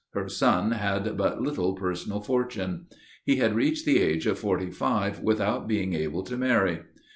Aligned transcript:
Her 0.15 0.27
son 0.29 0.71
had 0.71 1.15
but 1.15 1.43
little 1.43 1.73
personal 1.73 2.21
fortune. 2.21 2.87
He 3.23 3.35
had 3.35 3.53
reached 3.53 3.85
the 3.85 3.99
age 3.99 4.25
of 4.25 4.39
forty 4.39 4.71
five 4.71 5.19
without 5.19 5.67
being 5.67 5.93
able 5.93 6.23
to 6.23 6.37
marry. 6.37 6.79